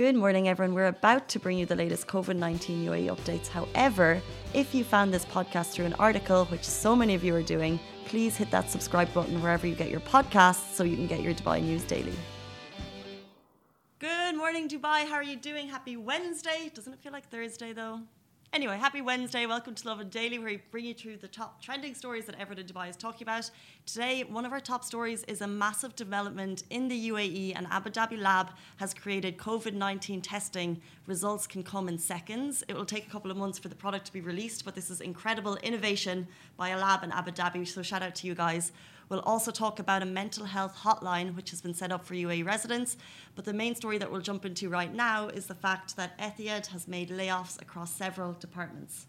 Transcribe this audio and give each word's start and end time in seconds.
Good 0.00 0.16
morning, 0.16 0.48
everyone. 0.48 0.74
We're 0.74 0.86
about 0.86 1.28
to 1.28 1.38
bring 1.38 1.58
you 1.58 1.66
the 1.66 1.76
latest 1.76 2.06
COVID 2.06 2.34
19 2.34 2.86
UAE 2.86 3.14
updates. 3.14 3.48
However, 3.48 4.22
if 4.54 4.74
you 4.74 4.82
found 4.82 5.12
this 5.12 5.26
podcast 5.26 5.72
through 5.72 5.84
an 5.84 5.92
article, 5.98 6.46
which 6.46 6.64
so 6.64 6.96
many 6.96 7.14
of 7.14 7.22
you 7.22 7.34
are 7.34 7.42
doing, 7.42 7.78
please 8.06 8.34
hit 8.34 8.50
that 8.50 8.70
subscribe 8.70 9.12
button 9.12 9.42
wherever 9.42 9.66
you 9.66 9.74
get 9.74 9.90
your 9.90 10.00
podcasts 10.00 10.72
so 10.72 10.84
you 10.84 10.96
can 10.96 11.06
get 11.06 11.20
your 11.20 11.34
Dubai 11.34 11.62
news 11.62 11.84
daily. 11.84 12.14
Good 13.98 14.38
morning, 14.38 14.70
Dubai. 14.70 15.06
How 15.06 15.16
are 15.16 15.22
you 15.22 15.36
doing? 15.36 15.68
Happy 15.68 15.98
Wednesday. 15.98 16.70
Doesn't 16.72 16.94
it 16.94 17.00
feel 17.00 17.12
like 17.12 17.28
Thursday, 17.28 17.74
though? 17.74 18.00
Anyway, 18.52 18.76
happy 18.76 19.00
Wednesday. 19.00 19.46
Welcome 19.46 19.76
to 19.76 19.86
Lovin 19.86 20.08
Daily, 20.08 20.36
where 20.36 20.48
we 20.48 20.62
bring 20.72 20.84
you 20.84 20.92
through 20.92 21.18
the 21.18 21.28
top 21.28 21.62
trending 21.62 21.94
stories 21.94 22.24
that 22.24 22.34
everyone 22.34 22.58
in 22.58 22.66
Dubai 22.66 22.90
is 22.90 22.96
talking 22.96 23.24
about. 23.24 23.48
Today, 23.86 24.24
one 24.24 24.44
of 24.44 24.50
our 24.50 24.58
top 24.58 24.82
stories 24.82 25.22
is 25.28 25.40
a 25.40 25.46
massive 25.46 25.94
development 25.94 26.64
in 26.68 26.88
the 26.88 27.10
UAE. 27.10 27.56
An 27.56 27.68
Abu 27.70 27.90
Dhabi 27.90 28.18
lab 28.18 28.48
has 28.78 28.92
created 28.92 29.38
COVID 29.38 29.74
19 29.74 30.20
testing. 30.20 30.82
Results 31.06 31.46
can 31.46 31.62
come 31.62 31.88
in 31.88 31.96
seconds. 31.96 32.64
It 32.66 32.74
will 32.74 32.84
take 32.84 33.06
a 33.06 33.10
couple 33.10 33.30
of 33.30 33.36
months 33.36 33.56
for 33.56 33.68
the 33.68 33.76
product 33.76 34.06
to 34.06 34.12
be 34.12 34.20
released, 34.20 34.64
but 34.64 34.74
this 34.74 34.90
is 34.90 35.00
incredible 35.00 35.54
innovation 35.62 36.26
by 36.56 36.70
a 36.70 36.76
lab 36.76 37.04
in 37.04 37.12
Abu 37.12 37.30
Dhabi. 37.30 37.68
So, 37.68 37.82
shout 37.82 38.02
out 38.02 38.16
to 38.16 38.26
you 38.26 38.34
guys. 38.34 38.72
We'll 39.10 39.20
also 39.20 39.50
talk 39.50 39.80
about 39.80 40.02
a 40.02 40.06
mental 40.06 40.44
health 40.44 40.76
hotline 40.82 41.34
which 41.34 41.50
has 41.50 41.60
been 41.60 41.74
set 41.74 41.90
up 41.90 42.06
for 42.06 42.14
UAE 42.14 42.46
residents. 42.46 42.96
But 43.34 43.44
the 43.44 43.52
main 43.52 43.74
story 43.74 43.98
that 43.98 44.10
we'll 44.10 44.20
jump 44.20 44.44
into 44.44 44.68
right 44.68 44.94
now 44.94 45.26
is 45.26 45.46
the 45.46 45.54
fact 45.54 45.96
that 45.96 46.16
Etihad 46.16 46.68
has 46.68 46.86
made 46.86 47.10
layoffs 47.10 47.60
across 47.60 47.92
several 47.92 48.34
departments. 48.34 49.08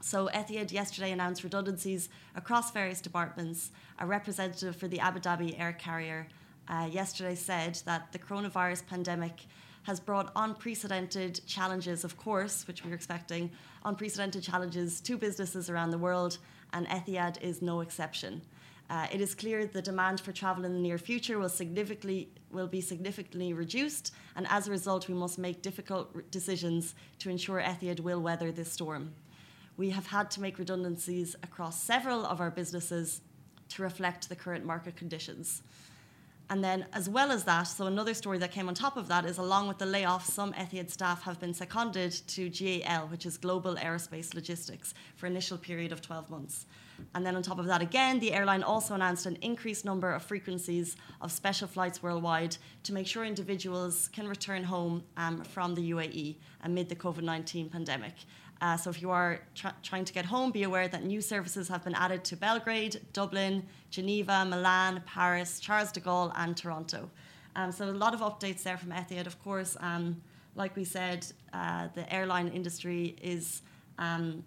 So 0.00 0.28
Etihad 0.32 0.70
yesterday 0.70 1.10
announced 1.10 1.42
redundancies 1.42 2.08
across 2.36 2.70
various 2.70 3.00
departments. 3.00 3.72
A 3.98 4.06
representative 4.06 4.76
for 4.76 4.86
the 4.86 5.00
Abu 5.00 5.18
Dhabi 5.18 5.58
air 5.58 5.72
carrier 5.72 6.28
uh, 6.68 6.88
yesterday 6.90 7.34
said 7.34 7.82
that 7.86 8.12
the 8.12 8.18
coronavirus 8.18 8.86
pandemic 8.86 9.40
has 9.82 9.98
brought 9.98 10.30
unprecedented 10.36 11.40
challenges, 11.48 12.04
of 12.04 12.16
course, 12.16 12.64
which 12.68 12.84
we 12.84 12.90
were 12.90 12.96
expecting, 12.96 13.50
unprecedented 13.84 14.44
challenges 14.44 15.00
to 15.00 15.18
businesses 15.18 15.68
around 15.68 15.90
the 15.90 15.98
world, 15.98 16.38
and 16.72 16.86
Etihad 16.86 17.42
is 17.42 17.60
no 17.60 17.80
exception. 17.80 18.40
Uh, 18.90 19.06
it 19.12 19.20
is 19.20 19.36
clear 19.36 19.64
the 19.66 19.80
demand 19.80 20.20
for 20.20 20.32
travel 20.32 20.64
in 20.64 20.72
the 20.72 20.80
near 20.80 20.98
future 20.98 21.38
will 21.38 21.48
significantly 21.48 22.28
will 22.50 22.66
be 22.66 22.80
significantly 22.80 23.52
reduced, 23.52 24.12
and 24.34 24.44
as 24.50 24.66
a 24.66 24.70
result, 24.72 25.06
we 25.06 25.14
must 25.14 25.38
make 25.38 25.62
difficult 25.62 26.28
decisions 26.32 26.96
to 27.20 27.30
ensure 27.30 27.60
Etihad 27.60 28.00
will 28.00 28.20
weather 28.20 28.50
this 28.50 28.72
storm. 28.72 29.12
We 29.76 29.90
have 29.90 30.08
had 30.08 30.32
to 30.32 30.40
make 30.40 30.58
redundancies 30.58 31.36
across 31.44 31.80
several 31.80 32.26
of 32.26 32.40
our 32.40 32.50
businesses 32.50 33.20
to 33.68 33.82
reflect 33.82 34.28
the 34.28 34.34
current 34.34 34.64
market 34.64 34.96
conditions. 34.96 35.62
And 36.50 36.64
then, 36.64 36.84
as 36.92 37.08
well 37.08 37.30
as 37.30 37.44
that, 37.44 37.62
so 37.62 37.86
another 37.86 38.12
story 38.12 38.36
that 38.38 38.50
came 38.50 38.68
on 38.68 38.74
top 38.74 38.96
of 38.96 39.06
that 39.06 39.24
is 39.24 39.38
along 39.38 39.68
with 39.68 39.78
the 39.78 39.84
layoffs, 39.84 40.22
some 40.22 40.52
Etihad 40.54 40.90
staff 40.90 41.22
have 41.22 41.38
been 41.38 41.54
seconded 41.54 42.10
to 42.26 42.50
GAL, 42.50 43.06
which 43.06 43.24
is 43.24 43.38
Global 43.38 43.76
Aerospace 43.76 44.34
Logistics, 44.34 44.92
for 45.14 45.28
initial 45.28 45.56
period 45.56 45.92
of 45.92 46.02
12 46.02 46.28
months. 46.28 46.66
And 47.14 47.24
then 47.24 47.36
on 47.36 47.42
top 47.42 47.60
of 47.60 47.66
that, 47.66 47.82
again, 47.82 48.18
the 48.18 48.32
airline 48.32 48.64
also 48.64 48.94
announced 48.94 49.26
an 49.26 49.38
increased 49.42 49.84
number 49.84 50.12
of 50.12 50.24
frequencies 50.24 50.96
of 51.20 51.30
special 51.30 51.68
flights 51.68 52.02
worldwide 52.02 52.56
to 52.82 52.92
make 52.92 53.06
sure 53.06 53.24
individuals 53.24 54.10
can 54.12 54.26
return 54.26 54.64
home 54.64 55.04
um, 55.16 55.44
from 55.44 55.76
the 55.76 55.92
UAE 55.92 56.34
amid 56.64 56.88
the 56.88 56.96
COVID 56.96 57.22
19 57.22 57.68
pandemic. 57.68 58.14
Uh, 58.60 58.76
so 58.76 58.90
if 58.90 59.00
you 59.00 59.10
are 59.10 59.40
trying 59.82 60.04
to 60.04 60.12
get 60.12 60.26
home, 60.26 60.50
be 60.50 60.64
aware 60.64 60.86
that 60.86 61.04
new 61.04 61.20
services 61.20 61.68
have 61.68 61.82
been 61.82 61.94
added 61.94 62.22
to 62.24 62.36
Belgrade, 62.36 63.00
Dublin, 63.12 63.66
Geneva, 63.90 64.44
Milan, 64.44 65.02
Paris, 65.06 65.60
Charles 65.60 65.90
de 65.92 66.00
Gaulle, 66.00 66.32
and 66.36 66.56
Toronto. 66.56 67.10
Um, 67.56 67.72
so 67.72 67.84
a 67.84 67.92
lot 67.92 68.12
of 68.12 68.20
updates 68.20 68.62
there 68.62 68.76
from 68.76 68.90
Etihad. 68.90 69.26
Of 69.26 69.42
course, 69.42 69.76
um, 69.80 70.20
like 70.54 70.76
we 70.76 70.84
said, 70.84 71.26
uh, 71.52 71.88
the 71.94 72.12
airline 72.12 72.48
industry 72.48 73.16
is. 73.22 73.62
Um, 73.98 74.44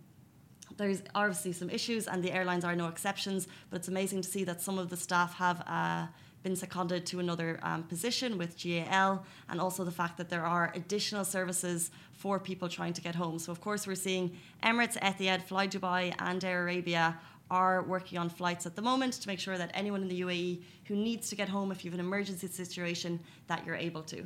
there's 0.77 1.03
obviously 1.13 1.53
some 1.53 1.69
issues, 1.69 2.07
and 2.07 2.23
the 2.23 2.31
airlines 2.31 2.63
are 2.65 2.75
no 2.75 2.87
exceptions. 2.87 3.47
But 3.69 3.77
it's 3.77 3.89
amazing 3.89 4.21
to 4.23 4.29
see 4.29 4.43
that 4.45 4.59
some 4.61 4.79
of 4.79 4.89
the 4.89 4.97
staff 4.97 5.35
have 5.35 5.61
uh, 5.67 6.07
been 6.43 6.55
seconded 6.55 7.05
to 7.07 7.19
another 7.19 7.59
um, 7.63 7.83
position 7.83 8.37
with 8.37 8.57
GAL, 8.61 9.25
and 9.49 9.59
also 9.59 9.83
the 9.83 9.91
fact 9.91 10.17
that 10.17 10.29
there 10.29 10.45
are 10.45 10.71
additional 10.75 11.25
services 11.25 11.89
for 12.11 12.39
people 12.39 12.67
trying 12.67 12.93
to 12.93 13.01
get 13.01 13.15
home. 13.15 13.39
So, 13.39 13.51
of 13.51 13.61
course, 13.61 13.87
we're 13.87 13.95
seeing 13.95 14.35
Emirates, 14.61 14.97
Etihad, 14.99 15.41
Fly 15.41 15.67
Dubai, 15.67 16.13
and 16.19 16.43
Air 16.43 16.63
Arabia 16.63 17.17
are 17.49 17.83
working 17.83 18.17
on 18.17 18.29
flights 18.29 18.65
at 18.65 18.75
the 18.75 18.81
moment 18.81 19.13
to 19.13 19.27
make 19.27 19.39
sure 19.39 19.57
that 19.57 19.71
anyone 19.73 20.01
in 20.01 20.07
the 20.07 20.21
UAE 20.21 20.61
who 20.85 20.95
needs 20.95 21.29
to 21.29 21.35
get 21.35 21.49
home 21.49 21.71
if 21.71 21.83
you 21.83 21.91
have 21.91 21.99
an 21.99 22.05
emergency 22.05 22.47
situation 22.47 23.19
that 23.47 23.65
you're 23.65 23.75
able 23.75 24.01
to. 24.03 24.23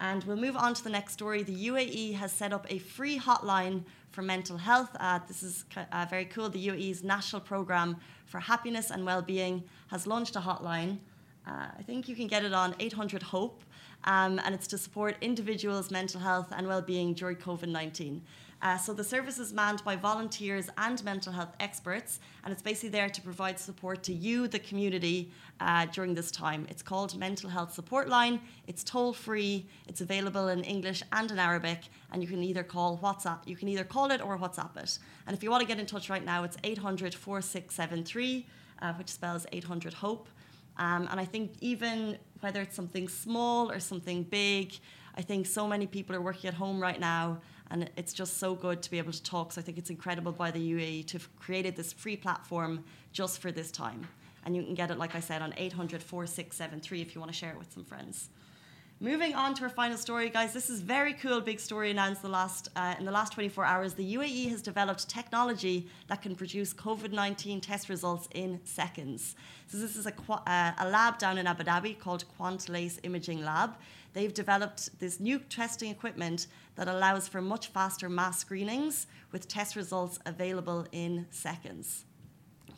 And 0.00 0.24
we'll 0.24 0.36
move 0.36 0.56
on 0.56 0.74
to 0.74 0.82
the 0.82 0.90
next 0.90 1.12
story. 1.12 1.42
The 1.42 1.68
UAE 1.68 2.14
has 2.14 2.32
set 2.32 2.52
up 2.52 2.66
a 2.68 2.78
free 2.78 3.18
hotline 3.18 3.84
for 4.10 4.22
mental 4.22 4.56
health. 4.56 4.90
Uh, 4.98 5.20
this 5.28 5.42
is 5.42 5.64
uh, 5.76 6.06
very 6.08 6.24
cool. 6.24 6.48
The 6.48 6.68
UAE's 6.68 7.04
national 7.04 7.40
program 7.40 7.96
for 8.26 8.40
happiness 8.40 8.90
and 8.90 9.04
well-being 9.04 9.62
has 9.88 10.06
launched 10.06 10.36
a 10.36 10.40
hotline 10.40 10.98
uh, 11.46 11.66
I 11.78 11.82
think 11.82 12.08
you 12.08 12.16
can 12.16 12.26
get 12.26 12.44
it 12.44 12.52
on 12.52 12.74
800 12.78 13.22
Hope, 13.22 13.62
um, 14.04 14.40
and 14.44 14.54
it's 14.54 14.66
to 14.68 14.78
support 14.78 15.16
individuals' 15.20 15.90
mental 15.90 16.20
health 16.20 16.52
and 16.56 16.66
well-being 16.66 17.14
during 17.14 17.36
COVID-19. 17.36 18.20
Uh, 18.62 18.78
so 18.78 18.94
the 18.94 19.04
service 19.04 19.38
is 19.38 19.52
manned 19.52 19.84
by 19.84 19.94
volunteers 19.94 20.70
and 20.78 21.04
mental 21.04 21.30
health 21.30 21.54
experts, 21.60 22.20
and 22.42 22.52
it's 22.52 22.62
basically 22.62 22.88
there 22.88 23.10
to 23.10 23.20
provide 23.20 23.58
support 23.58 24.02
to 24.02 24.14
you, 24.14 24.48
the 24.48 24.58
community, 24.58 25.30
uh, 25.60 25.84
during 25.92 26.14
this 26.14 26.30
time. 26.30 26.66
It's 26.70 26.82
called 26.82 27.14
Mental 27.18 27.50
Health 27.50 27.74
Support 27.74 28.08
Line. 28.08 28.40
It's 28.66 28.82
toll 28.82 29.12
free. 29.12 29.66
It's 29.86 30.00
available 30.00 30.48
in 30.48 30.64
English 30.64 31.02
and 31.12 31.30
in 31.30 31.38
Arabic, 31.38 31.80
and 32.10 32.22
you 32.22 32.28
can 32.28 32.42
either 32.42 32.62
call 32.62 32.96
WhatsApp. 32.98 33.40
You 33.44 33.54
can 33.54 33.68
either 33.68 33.84
call 33.84 34.10
it 34.10 34.22
or 34.22 34.38
WhatsApp 34.38 34.74
it. 34.78 34.98
And 35.26 35.36
if 35.36 35.42
you 35.42 35.50
want 35.50 35.60
to 35.60 35.66
get 35.66 35.78
in 35.78 35.84
touch 35.84 36.08
right 36.08 36.24
now, 36.24 36.42
it's 36.44 36.56
800 36.64 37.14
4673, 37.14 38.46
uh, 38.80 38.94
which 38.94 39.10
spells 39.10 39.44
800 39.52 39.92
Hope. 39.92 40.26
Um, 40.76 41.08
and 41.10 41.20
I 41.20 41.24
think 41.24 41.52
even 41.60 42.18
whether 42.40 42.60
it's 42.60 42.74
something 42.74 43.08
small 43.08 43.70
or 43.70 43.80
something 43.80 44.22
big, 44.24 44.72
I 45.16 45.22
think 45.22 45.46
so 45.46 45.66
many 45.68 45.86
people 45.86 46.16
are 46.16 46.20
working 46.20 46.48
at 46.48 46.54
home 46.54 46.80
right 46.80 46.98
now, 46.98 47.40
and 47.70 47.88
it's 47.96 48.12
just 48.12 48.38
so 48.38 48.54
good 48.54 48.82
to 48.82 48.90
be 48.90 48.98
able 48.98 49.12
to 49.12 49.22
talk. 49.22 49.52
So 49.52 49.60
I 49.60 49.64
think 49.64 49.78
it's 49.78 49.90
incredible 49.90 50.32
by 50.32 50.50
the 50.50 50.72
UAE 50.72 51.06
to 51.08 51.18
have 51.18 51.36
created 51.36 51.76
this 51.76 51.92
free 51.92 52.16
platform 52.16 52.84
just 53.12 53.40
for 53.40 53.52
this 53.52 53.70
time. 53.70 54.06
And 54.44 54.54
you 54.54 54.62
can 54.62 54.74
get 54.74 54.90
it, 54.90 54.98
like 54.98 55.14
I 55.14 55.20
said, 55.20 55.40
on 55.40 55.54
800 55.56 56.02
4673 56.02 57.00
if 57.00 57.14
you 57.14 57.20
want 57.20 57.32
to 57.32 57.36
share 57.36 57.50
it 57.50 57.58
with 57.58 57.72
some 57.72 57.84
friends. 57.84 58.28
Moving 59.00 59.34
on 59.34 59.54
to 59.54 59.64
our 59.64 59.68
final 59.68 59.98
story, 59.98 60.30
guys. 60.30 60.52
This 60.52 60.70
is 60.70 60.80
very 60.80 61.14
cool. 61.14 61.40
Big 61.40 61.58
story 61.58 61.90
announced 61.90 62.22
the 62.22 62.28
last 62.28 62.68
uh, 62.76 62.94
in 62.96 63.04
the 63.04 63.10
last 63.10 63.32
24 63.32 63.64
hours. 63.64 63.94
The 63.94 64.14
UAE 64.14 64.48
has 64.50 64.62
developed 64.62 65.08
technology 65.08 65.88
that 66.06 66.22
can 66.22 66.36
produce 66.36 66.72
COVID-19 66.72 67.60
test 67.60 67.88
results 67.88 68.28
in 68.34 68.60
seconds. 68.62 69.34
So 69.66 69.78
this 69.78 69.96
is 69.96 70.06
a, 70.06 70.12
uh, 70.30 70.72
a 70.78 70.88
lab 70.88 71.18
down 71.18 71.38
in 71.38 71.46
Abu 71.48 71.64
Dhabi 71.64 71.98
called 71.98 72.24
QuantLase 72.38 73.00
Imaging 73.02 73.44
Lab. 73.44 73.74
They've 74.12 74.32
developed 74.32 75.00
this 75.00 75.18
new 75.18 75.40
testing 75.40 75.90
equipment 75.90 76.46
that 76.76 76.86
allows 76.86 77.26
for 77.26 77.40
much 77.40 77.66
faster 77.66 78.08
mass 78.08 78.38
screenings 78.38 79.08
with 79.32 79.48
test 79.48 79.74
results 79.74 80.20
available 80.24 80.86
in 80.92 81.26
seconds. 81.30 82.04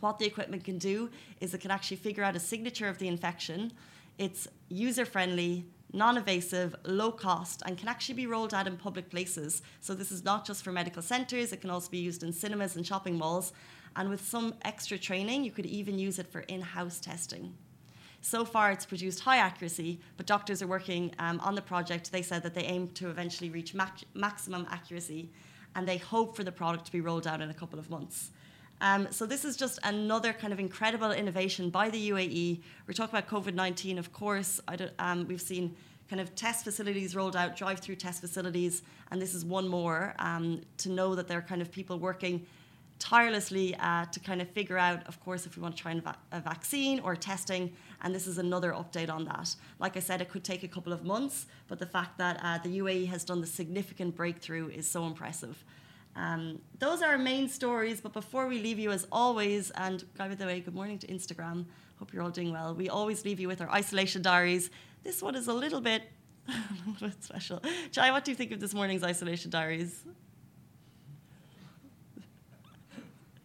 What 0.01 0.19
the 0.19 0.25
equipment 0.25 0.65
can 0.65 0.79
do 0.79 1.11
is 1.43 1.53
it 1.53 1.61
can 1.61 1.71
actually 1.71 1.99
figure 1.99 2.25
out 2.25 2.37
a 2.37 2.41
signature 2.41 2.89
of 2.89 2.97
the 2.97 3.07
infection. 3.07 3.73
It's 4.17 4.49
user 4.71 5.05
friendly 5.05 5.67
non 5.93 6.17
invasive, 6.17 6.75
low 6.85 7.13
cost, 7.13 7.63
and 7.67 7.79
can 7.79 7.89
actually 7.89 8.15
be 8.15 8.27
rolled 8.27 8.55
out 8.55 8.67
in 8.67 8.77
public 8.77 9.11
places. 9.11 9.63
So, 9.81 9.95
this 9.95 10.13
is 10.13 10.25
not 10.25 10.47
just 10.47 10.63
for 10.63 10.73
medical 10.73 11.03
centres, 11.03 11.53
it 11.53 11.61
can 11.61 11.71
also 11.71 11.91
be 11.91 11.99
used 11.99 12.23
in 12.23 12.33
cinemas 12.33 12.77
and 12.77 12.87
shopping 12.87 13.17
malls. 13.17 13.53
And 13.97 14.11
with 14.11 14.27
some 14.27 14.55
extra 14.63 14.99
training, 14.99 15.45
you 15.45 15.51
could 15.51 15.67
even 15.67 15.99
use 15.99 16.19
it 16.19 16.27
for 16.27 16.41
in 16.41 16.61
house 16.61 17.01
testing. 17.01 17.55
So 18.21 18.45
far, 18.45 18.73
it's 18.73 18.85
produced 18.85 19.21
high 19.21 19.39
accuracy, 19.39 20.01
but 20.17 20.27
doctors 20.27 20.61
are 20.61 20.67
working 20.67 21.15
um, 21.19 21.39
on 21.41 21.55
the 21.55 21.63
project. 21.63 22.11
They 22.11 22.23
said 22.23 22.43
that 22.43 22.55
they 22.55 22.65
aim 22.65 22.89
to 22.95 23.09
eventually 23.09 23.51
reach 23.51 23.73
mac- 23.73 24.03
maximum 24.15 24.67
accuracy, 24.69 25.31
and 25.77 25.87
they 25.87 25.99
hope 25.99 26.37
for 26.37 26.43
the 26.43 26.53
product 26.53 26.87
to 26.87 26.93
be 26.93 27.01
rolled 27.01 27.27
out 27.27 27.41
in 27.41 27.51
a 27.51 27.55
couple 27.55 27.79
of 27.79 27.89
months. 27.89 28.33
Um, 28.81 29.09
so 29.11 29.25
this 29.25 29.45
is 29.45 29.57
just 29.57 29.79
another 29.85 30.33
kind 30.33 30.53
of 30.53 30.61
incredible 30.61 31.11
innovation 31.13 31.71
by 31.71 31.89
the 31.89 32.11
UAE. 32.11 32.61
We're 32.87 32.95
talking 32.95 33.17
about 33.19 33.29
COVID 33.29 33.55
nineteen, 33.55 33.99
of 33.99 34.13
course. 34.13 34.61
Um, 34.99 35.27
we've 35.27 35.41
seen 35.41 35.75
kind 36.11 36.21
of 36.21 36.35
test 36.35 36.65
facilities 36.65 37.17
rolled 37.17 37.35
out, 37.35 37.57
drive-through 37.57 37.97
test 37.97 38.21
facilities, 38.21 38.83
and 39.11 39.21
this 39.21 39.35
is 39.35 39.45
one 39.45 39.67
more 39.67 40.15
um, 40.21 40.61
to 40.79 40.89
know 40.89 41.15
that 41.17 41.27
there 41.27 41.39
are 41.39 41.43
kind 41.43 41.61
of 41.61 41.73
people 41.73 41.99
working 41.99 42.47
tirelessly 42.99 43.75
uh, 43.81 44.05
to 44.07 44.21
kind 44.21 44.41
of 44.41 44.49
figure 44.51 44.79
out, 44.79 45.07
of 45.07 45.21
course, 45.21 45.47
if 45.47 45.57
we 45.57 45.63
want 45.63 45.77
to 45.77 45.83
try 45.83 45.99
va- 45.99 46.17
a 46.33 46.41
vaccine 46.41 47.01
or 47.01 47.17
testing, 47.17 47.73
and 48.03 48.15
this 48.15 48.27
is 48.27 48.39
another 48.39 48.73
update 48.73 49.11
on 49.11 49.25
that. 49.25 49.55
Like 49.79 49.97
I 49.97 50.01
said, 50.01 50.21
it 50.21 50.31
could 50.31 50.45
take 50.45 50.63
a 50.63 50.69
couple 50.69 50.93
of 50.93 51.05
months, 51.05 51.47
but 51.69 51.79
the 51.79 51.87
fact 51.87 52.19
that 52.19 52.41
uh, 52.43 52.59
the 52.59 52.79
UAE 52.79 53.09
has 53.09 53.25
done 53.25 53.41
the 53.41 53.47
significant 53.47 54.15
breakthrough 54.17 54.69
is 54.69 54.89
so 54.89 55.07
impressive. 55.07 55.63
Um, 56.17 56.61
those 56.79 57.03
are 57.03 57.11
our 57.11 57.19
main 57.19 57.49
stories. 57.49 58.01
But 58.01 58.13
before 58.13 58.49
we 58.49 58.61
leave 58.61 58.79
you, 58.79 58.91
as 58.91 59.07
always, 59.13 59.71
and 59.73 60.05
by 60.17 60.29
the 60.29 60.47
way, 60.47 60.61
good 60.61 60.75
morning 60.75 60.99
to 60.99 61.07
Instagram. 61.07 61.67
Hope 61.99 62.13
you're 62.13 62.23
all 62.23 62.31
doing 62.31 62.53
well. 62.53 62.75
We 62.75 62.89
always 62.89 63.25
leave 63.25 63.39
you 63.39 63.49
with 63.49 63.61
our 63.61 63.71
isolation 63.71 64.23
diaries. 64.23 64.71
This 65.03 65.23
one 65.23 65.35
is 65.35 65.47
a 65.47 65.53
little 65.53 65.81
bit 65.81 66.03
What's 66.99 67.27
special? 67.27 67.63
Chai, 67.93 68.13
what 68.13 68.25
do 68.25 68.31
you 68.31 68.37
think 68.37 68.53
of 68.53 68.61
this 68.61 68.75
morning's 68.75 69.03
isolation 69.03 69.51
diaries? 69.51 70.05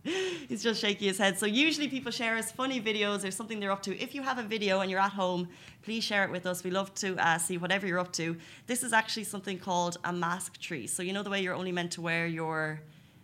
He's 0.49 0.63
just 0.63 0.81
shaking 0.81 1.07
his 1.07 1.17
head. 1.17 1.37
So 1.37 1.45
usually 1.45 1.87
people 1.87 2.11
share 2.11 2.35
us 2.35 2.51
funny 2.51 2.81
videos 2.81 3.27
or 3.27 3.31
something 3.31 3.59
they're 3.59 3.71
up 3.71 3.83
to. 3.83 3.97
If 3.97 4.15
you 4.15 4.23
have 4.23 4.39
a 4.39 4.43
video 4.43 4.79
and 4.79 4.89
you're 4.89 4.99
at 4.99 5.11
home, 5.11 5.47
please 5.83 6.03
share 6.03 6.23
it 6.23 6.31
with 6.31 6.45
us. 6.45 6.63
We 6.63 6.71
love 6.71 6.93
to 6.95 7.15
uh, 7.17 7.37
see 7.37 7.57
whatever 7.57 7.85
you're 7.85 7.99
up 7.99 8.11
to. 8.13 8.35
This 8.65 8.83
is 8.83 8.93
actually 8.93 9.25
something 9.25 9.59
called 9.59 9.97
a 10.03 10.11
mask 10.11 10.59
tree. 10.59 10.87
So 10.87 11.03
you 11.03 11.13
know 11.13 11.23
the 11.23 11.29
way 11.29 11.41
you're 11.41 11.55
only 11.55 11.71
meant 11.71 11.91
to 11.93 12.01
wear 12.01 12.25
your 12.27 12.81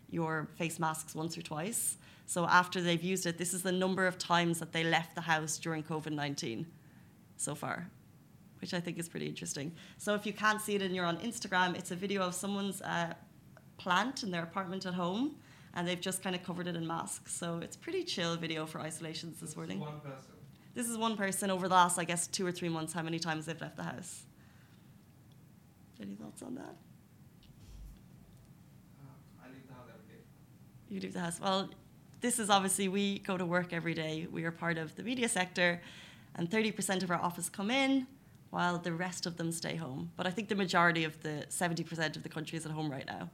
your 0.09 0.47
face 0.55 0.79
masks 0.79 1.15
once 1.15 1.37
or 1.37 1.41
twice. 1.41 1.97
So 2.27 2.45
after 2.45 2.81
they've 2.81 3.03
used 3.03 3.25
it, 3.25 3.37
this 3.37 3.53
is 3.53 3.61
the 3.61 3.73
number 3.73 4.07
of 4.07 4.17
times 4.17 4.59
that 4.59 4.71
they 4.71 4.83
left 4.83 5.15
the 5.15 5.21
house 5.21 5.57
during 5.57 5.83
COVID 5.83 6.11
19 6.11 6.65
so 7.37 7.55
far, 7.55 7.89
which 8.61 8.73
I 8.73 8.79
think 8.79 8.99
is 8.99 9.09
pretty 9.09 9.27
interesting. 9.27 9.73
So 9.97 10.13
if 10.13 10.25
you 10.25 10.33
can't 10.33 10.61
see 10.61 10.75
it 10.75 10.81
and 10.81 10.95
you're 10.95 11.05
on 11.05 11.17
Instagram, 11.17 11.77
it's 11.77 11.91
a 11.91 11.95
video 11.95 12.21
of 12.21 12.35
someone's 12.35 12.81
uh, 12.81 13.13
plant 13.77 14.23
in 14.23 14.31
their 14.31 14.43
apartment 14.43 14.85
at 14.85 14.93
home 14.93 15.35
and 15.77 15.87
they've 15.87 16.01
just 16.01 16.23
kind 16.23 16.35
of 16.35 16.43
covered 16.43 16.67
it 16.67 16.75
in 16.75 16.85
masks. 16.87 17.35
So 17.35 17.59
it's 17.59 17.77
pretty 17.77 18.03
chill 18.03 18.35
video 18.35 18.65
for 18.65 18.81
isolations 18.81 19.39
this 19.39 19.55
morning. 19.55 19.79
One 19.79 19.99
person. 19.99 20.33
This 20.73 20.89
is 20.89 20.97
one 20.97 21.15
person 21.15 21.51
over 21.51 21.67
the 21.67 21.75
last, 21.75 21.99
I 21.99 22.03
guess, 22.03 22.25
two 22.25 22.45
or 22.45 22.51
three 22.51 22.67
months, 22.67 22.93
how 22.93 23.03
many 23.03 23.19
times 23.19 23.45
they've 23.45 23.61
left 23.61 23.77
the 23.77 23.83
house. 23.83 24.23
Any 26.01 26.15
thoughts 26.15 26.41
on 26.41 26.55
that? 26.55 26.75
Uh, 28.99 29.43
I 29.43 29.49
leave 29.53 29.67
the 29.67 29.73
house 29.73 29.85
every 29.93 30.15
day. 30.15 30.23
You 30.89 30.99
leave 30.99 31.13
the 31.13 31.19
house. 31.19 31.39
Well, 31.39 31.69
this 32.21 32.39
is 32.39 32.49
obviously 32.49 32.87
we 32.87 33.19
go 33.19 33.37
to 33.37 33.45
work 33.45 33.71
every 33.71 33.93
day. 33.93 34.27
We 34.31 34.45
are 34.45 34.51
part 34.51 34.79
of 34.79 34.95
the 34.95 35.03
media 35.03 35.29
sector, 35.29 35.79
and 36.35 36.49
30% 36.49 37.03
of 37.03 37.11
our 37.11 37.21
office 37.21 37.49
come 37.49 37.69
in, 37.69 38.07
while 38.49 38.79
the 38.79 38.93
rest 38.93 39.27
of 39.27 39.37
them 39.37 39.51
stay 39.51 39.75
home. 39.75 40.11
But 40.17 40.25
I 40.25 40.31
think 40.31 40.49
the 40.49 40.55
majority 40.55 41.03
of 41.03 41.21
the 41.21 41.45
70% 41.49 42.15
of 42.15 42.23
the 42.23 42.29
country 42.29 42.57
is 42.57 42.65
at 42.65 42.71
home 42.71 42.91
right 42.91 43.05
now. 43.05 43.29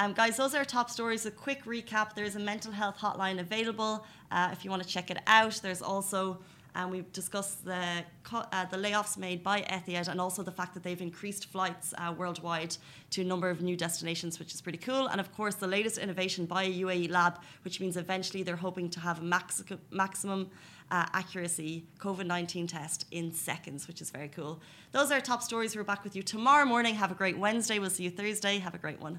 Um, 0.00 0.14
guys, 0.14 0.38
those 0.38 0.54
are 0.54 0.58
our 0.60 0.64
top 0.64 0.88
stories. 0.88 1.26
A 1.26 1.30
quick 1.30 1.62
recap 1.66 2.14
there 2.14 2.24
is 2.24 2.34
a 2.34 2.38
mental 2.38 2.72
health 2.72 2.96
hotline 2.96 3.38
available 3.38 4.06
uh, 4.32 4.48
if 4.50 4.64
you 4.64 4.70
want 4.70 4.82
to 4.82 4.88
check 4.88 5.10
it 5.10 5.18
out. 5.26 5.60
There's 5.62 5.82
also 5.82 6.38
and 6.74 6.90
we've 6.90 7.12
discussed 7.12 7.66
the 7.66 8.02
uh, 8.32 8.64
the 8.64 8.78
layoffs 8.78 9.18
made 9.18 9.44
by 9.44 9.60
Etihad 9.60 10.08
and 10.08 10.18
also 10.18 10.42
the 10.42 10.52
fact 10.52 10.72
that 10.72 10.82
they've 10.82 11.02
increased 11.02 11.52
flights 11.52 11.92
uh, 11.98 12.14
worldwide 12.16 12.78
to 13.10 13.20
a 13.20 13.24
number 13.24 13.50
of 13.50 13.60
new 13.60 13.76
destinations, 13.76 14.38
which 14.38 14.54
is 14.54 14.62
pretty 14.62 14.78
cool. 14.78 15.06
And 15.08 15.20
of 15.20 15.34
course, 15.34 15.56
the 15.56 15.66
latest 15.66 15.98
innovation 15.98 16.46
by 16.46 16.66
UAE 16.66 17.10
lab, 17.10 17.38
which 17.64 17.78
means 17.78 17.98
eventually 17.98 18.42
they're 18.42 18.56
hoping 18.56 18.88
to 18.90 19.00
have 19.00 19.20
a 19.20 19.24
max- 19.24 19.62
maximum 19.90 20.48
uh, 20.90 21.04
accuracy 21.12 21.84
COVID 21.98 22.24
19 22.24 22.66
test 22.68 23.04
in 23.10 23.34
seconds, 23.34 23.86
which 23.86 24.00
is 24.00 24.08
very 24.08 24.28
cool. 24.28 24.62
Those 24.92 25.10
are 25.10 25.16
our 25.16 25.20
top 25.20 25.42
stories. 25.42 25.76
We're 25.76 25.84
back 25.84 26.04
with 26.04 26.16
you 26.16 26.22
tomorrow 26.22 26.64
morning. 26.64 26.94
Have 26.94 27.12
a 27.12 27.16
great 27.16 27.36
Wednesday. 27.36 27.78
We'll 27.78 27.90
see 27.90 28.04
you 28.04 28.10
Thursday. 28.10 28.60
Have 28.60 28.74
a 28.74 28.78
great 28.78 28.98
one. 28.98 29.18